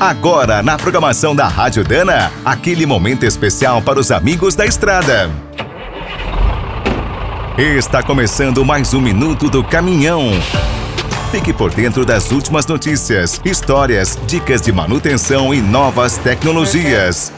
Agora, 0.00 0.62
na 0.62 0.78
programação 0.78 1.36
da 1.36 1.46
Rádio 1.46 1.84
Dana, 1.84 2.32
aquele 2.42 2.86
momento 2.86 3.26
especial 3.26 3.82
para 3.82 4.00
os 4.00 4.10
amigos 4.10 4.54
da 4.54 4.64
estrada. 4.64 5.30
Está 7.58 8.02
começando 8.02 8.64
mais 8.64 8.94
um 8.94 9.00
Minuto 9.02 9.50
do 9.50 9.62
Caminhão. 9.62 10.30
Fique 11.30 11.52
por 11.52 11.70
dentro 11.70 12.06
das 12.06 12.32
últimas 12.32 12.66
notícias, 12.66 13.38
histórias, 13.44 14.18
dicas 14.26 14.62
de 14.62 14.72
manutenção 14.72 15.52
e 15.52 15.60
novas 15.60 16.16
tecnologias. 16.16 17.30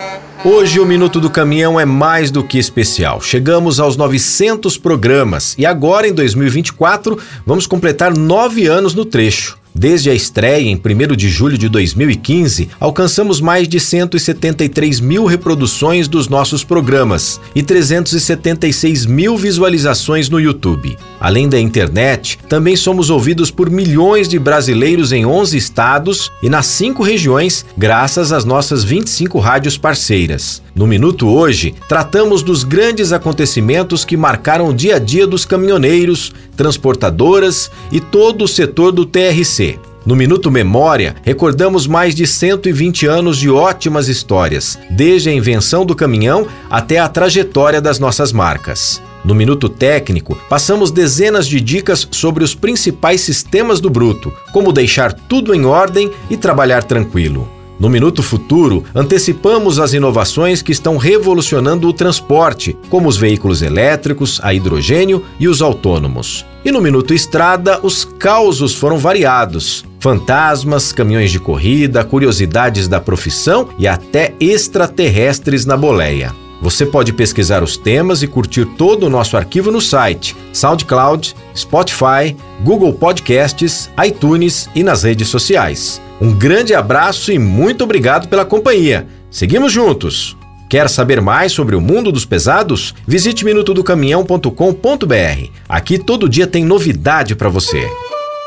Hoje 0.45 0.79
o 0.79 0.87
Minuto 0.87 1.19
do 1.19 1.31
Caminhão 1.31 1.81
é 1.81 1.85
mais 1.85 2.31
do 2.31 2.45
que 2.45 2.61
especial. 2.61 3.21
Chegamos 3.21 3.81
aos 3.81 3.97
900 3.97 4.79
programas 4.79 5.57
e 5.59 5.67
agora, 5.67 6.07
em 6.07 6.15
2024, 6.15 7.19
vamos 7.45 7.67
completar 7.67 8.17
nove 8.17 8.69
anos 8.69 8.95
no 8.95 9.05
trecho. 9.05 9.61
Desde 9.75 10.11
a 10.11 10.15
estreia 10.15 10.69
em 10.69 10.77
1 10.77 11.17
de 11.17 11.29
julho 11.31 11.57
de 11.57 11.69
2015, 11.69 12.69
alcançamos 12.79 13.41
mais 13.41 13.67
de 13.67 13.81
173 13.81 15.01
mil 15.01 15.25
reproduções 15.25 16.09
dos 16.09 16.29
nossos 16.29 16.63
programas 16.63 17.41
e 17.55 17.63
376 17.63 19.07
mil 19.07 19.37
visualizações 19.37 20.29
no 20.29 20.39
YouTube. 20.39 20.97
Além 21.23 21.49
da 21.49 21.57
internet, 21.57 22.37
também 22.49 22.75
somos 22.75 23.09
ouvidos 23.09 23.49
por 23.49 23.71
milhões 23.71 24.27
de 24.27 24.41
brasileiros 24.41 25.13
em 25.13 25.25
11 25.25 25.57
estados 25.57 26.33
e 26.43 26.49
nas 26.49 26.67
cinco 26.67 27.01
regiões, 27.05 27.65
graças 27.79 28.33
às 28.33 28.45
nossas 28.45 28.83
25 28.83 29.39
rádios 29.39 29.79
parceiras. 29.79 30.61
No 30.75 30.85
Minuto 30.85 31.29
Hoje, 31.29 31.77
tratamos 31.89 32.43
dos 32.43 32.65
grandes 32.65 33.13
acontecimentos 33.13 34.05
que 34.05 34.17
marcaram 34.17 34.67
o 34.67 34.75
dia 34.75 34.97
a 34.97 34.99
dia 34.99 35.25
dos 35.25 35.45
caminhoneiros, 35.45 36.33
transportadoras 36.57 37.71
e 37.93 38.01
todo 38.01 38.43
o 38.43 38.49
setor 38.49 38.91
do 38.91 39.07
TRC. 39.07 39.79
No 40.05 40.17
Minuto 40.17 40.51
Memória, 40.51 41.15
recordamos 41.23 41.87
mais 41.87 42.17
de 42.17 42.27
120 42.27 43.07
anos 43.07 43.39
de 43.39 43.49
ótimas 43.49 44.09
histórias, 44.09 44.77
desde 44.91 45.29
a 45.29 45.33
invenção 45.33 45.87
do 45.87 45.95
caminhão 45.95 46.49
até 46.69 46.99
a 46.99 47.09
trajetória 47.09 47.81
das 47.81 48.01
nossas 48.01 48.33
marcas. 48.33 49.01
No 49.25 49.35
Minuto 49.35 49.69
Técnico, 49.69 50.37
passamos 50.49 50.91
dezenas 50.91 51.47
de 51.47 51.61
dicas 51.61 52.09
sobre 52.11 52.43
os 52.43 52.55
principais 52.55 53.21
sistemas 53.21 53.81
do 53.81 53.89
Bruto, 53.89 54.33
como 54.53 54.73
deixar 54.73 55.13
tudo 55.13 55.55
em 55.55 55.65
ordem 55.65 56.11
e 56.29 56.37
trabalhar 56.37 56.83
tranquilo. 56.83 57.49
No 57.79 57.89
Minuto 57.89 58.23
Futuro, 58.23 58.85
antecipamos 58.95 59.79
as 59.79 59.93
inovações 59.93 60.61
que 60.61 60.73
estão 60.73 60.97
revolucionando 60.97 61.89
o 61.89 61.93
transporte, 61.93 62.77
como 62.91 63.09
os 63.09 63.17
veículos 63.17 63.63
elétricos, 63.63 64.41
a 64.43 64.53
hidrogênio 64.53 65.25
e 65.39 65.49
os 65.49 65.63
autônomos. 65.63 66.45
E 66.65 66.71
no 66.71 66.81
Minuto 66.81 67.15
Estrada, 67.15 67.81
os 67.83 68.05
causos 68.05 68.75
foram 68.75 68.99
variados. 68.99 69.85
Fantasmas, 69.99 70.93
caminhões 70.93 71.31
de 71.31 71.39
corrida, 71.39 72.05
curiosidades 72.05 72.89
da 72.89 73.01
profissão 73.01 73.69
e 73.79 73.87
até 73.87 74.35
extraterrestres 74.41 75.65
na 75.65 75.77
boleia. 75.77 76.42
Você 76.63 76.87
pode 76.87 77.13
pesquisar 77.13 77.65
os 77.65 77.77
temas 77.77 78.23
e 78.23 78.29
curtir 78.29 78.65
todo 78.65 79.07
o 79.07 79.11
nosso 79.11 79.37
arquivo 79.37 79.73
no 79.73 79.81
site 79.81 80.37
SoundCloud, 80.53 81.35
Spotify, 81.57 82.37
Google 82.63 82.93
Podcasts, 82.93 83.91
iTunes 84.07 84.71
e 84.73 84.85
nas 84.85 85.03
redes 85.03 85.27
sociais. 85.27 86.01
Um 86.21 86.33
grande 86.33 86.73
abraço 86.73 87.33
e 87.33 87.39
muito 87.39 87.83
obrigado 87.83 88.29
pela 88.29 88.45
companhia. 88.45 89.09
Seguimos 89.29 89.73
juntos! 89.73 90.37
Quer 90.69 90.89
saber 90.89 91.21
mais 91.21 91.53
sobre 91.53 91.75
o 91.75 91.81
mundo 91.81 92.13
dos 92.13 92.25
pesados? 92.25 92.95
Visite 93.07 93.45
minutodocaminhão.com.br. 93.45 95.51
Aqui 95.69 95.99
todo 95.99 96.29
dia 96.29 96.47
tem 96.47 96.65
novidade 96.65 97.35
para 97.35 97.51
você. 97.51 97.91